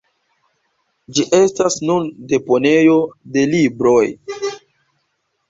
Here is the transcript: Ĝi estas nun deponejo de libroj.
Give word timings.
Ĝi 1.17 1.25
estas 1.39 1.77
nun 1.89 2.07
deponejo 2.33 2.97
de 3.37 3.45
libroj. 3.53 4.03